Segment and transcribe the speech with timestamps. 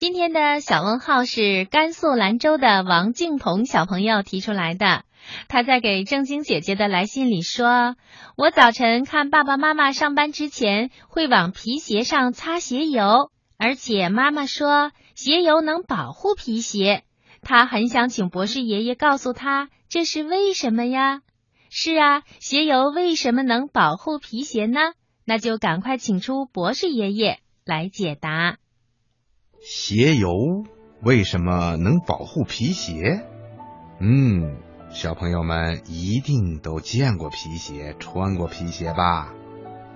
[0.00, 5.04] 今天的小问号是甘肃兰州的王静彤小朋友提出来的。
[5.46, 7.96] 他在给正晶姐姐的来信里说
[8.34, 17.04] ：“我早晨看爸爸妈妈上班之前会往皮鞋上擦鞋油，而且妈妈说鞋油能保护皮鞋。
[17.42, 21.20] 他很想请博士爷爷告诉他这是为什么呀？
[21.68, 24.80] 是啊，鞋油为什么能保护皮鞋呢？
[25.26, 28.56] 那就赶快请出博士爷爷来解答。”
[29.60, 30.30] 鞋油
[31.02, 33.26] 为什么能保护皮鞋？
[34.00, 34.56] 嗯，
[34.90, 39.34] 小朋友们一定都见过皮鞋，穿过皮鞋吧？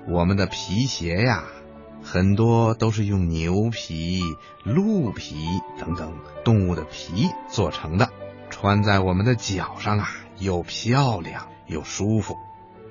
[0.07, 1.45] 我们的皮鞋呀，
[2.03, 4.21] 很多都是用牛皮、
[4.65, 5.47] 鹿皮
[5.81, 6.13] 等等
[6.45, 8.11] 动物的皮做成的，
[8.51, 10.09] 穿在我们的脚上啊，
[10.39, 12.37] 又漂亮又舒服。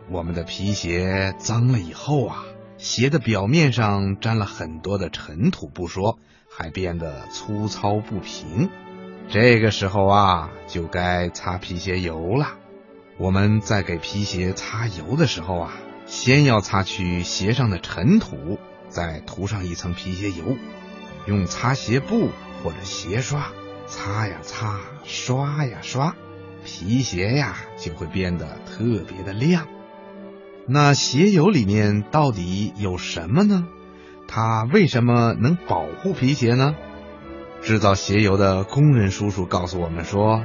[0.09, 2.43] 我们的皮鞋脏了以后啊，
[2.77, 6.19] 鞋的表面上沾了很多的尘土不说。
[6.55, 8.69] 还变得粗糙不平，
[9.27, 12.59] 这个时候啊，就该擦皮鞋油了。
[13.17, 15.73] 我们在给皮鞋擦油的时候啊，
[16.05, 20.55] 先要擦去鞋上的尘土，再涂上一层皮鞋油，
[21.25, 22.29] 用擦鞋布
[22.63, 23.47] 或者鞋刷
[23.87, 26.15] 擦呀擦，刷呀刷，
[26.63, 29.67] 皮鞋呀就会变得特别的亮。
[30.65, 33.67] 那鞋油里面到底有什么呢？
[34.27, 36.75] 它为什么能保护皮鞋呢？
[37.61, 40.43] 制造鞋油的工人叔叔告诉我们说，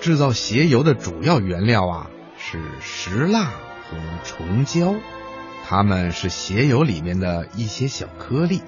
[0.00, 4.94] 制造鞋油的主要原料啊是石蜡和虫胶，
[5.66, 8.62] 它们是鞋油里面的一些小颗粒。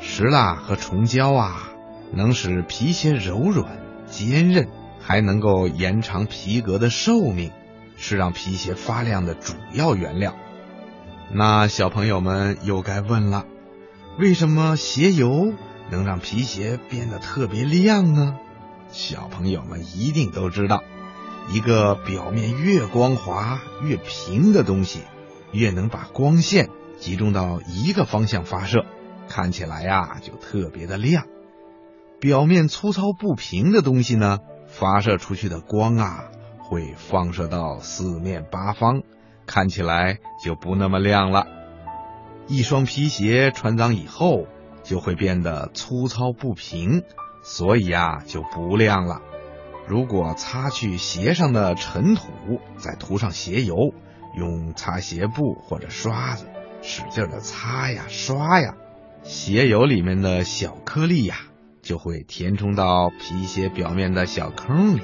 [0.00, 1.70] 石蜡和虫胶啊，
[2.12, 4.68] 能使皮鞋柔软坚韧，
[5.00, 7.52] 还能够延长皮革的寿命，
[7.96, 10.34] 是让皮鞋发亮的主要原料。
[11.32, 13.46] 那小朋友们又该问了，
[14.18, 15.52] 为什么鞋油
[15.90, 18.36] 能让皮鞋变得特别亮呢？
[18.90, 20.84] 小朋友们一定都知道，
[21.48, 25.00] 一个表面越光滑越平的东西，
[25.52, 28.84] 越能把光线集中到一个方向发射，
[29.28, 31.24] 看起来呀就特别的亮。
[32.20, 34.38] 表面粗糙不平的东西呢，
[34.68, 36.24] 发射出去的光啊，
[36.68, 39.02] 会放射到四面八方。
[39.46, 41.46] 看起来就不那么亮了。
[42.48, 44.48] 一双皮鞋穿脏以后
[44.82, 47.04] 就会变得粗糙不平，
[47.44, 49.22] 所以啊就不亮了。
[49.86, 53.76] 如果擦去鞋上的尘土，再涂上鞋油，
[54.36, 56.46] 用擦鞋布或者刷子
[56.82, 58.74] 使劲的擦呀刷呀，
[59.22, 61.36] 鞋油里面的小颗粒呀
[61.82, 65.02] 就会填充到皮鞋表面的小坑里，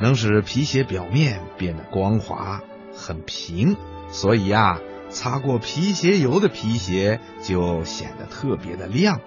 [0.00, 2.62] 能使皮鞋表面变得光滑。
[2.92, 3.76] 很平，
[4.10, 9.20] 所以呀，擦过皮鞋油的皮鞋就显得特别的亮，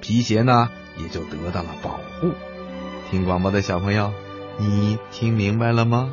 [0.00, 2.32] 皮鞋呢也就得到了保护。
[3.10, 4.12] 听广播的小朋友，
[4.58, 6.12] 你听明白了吗？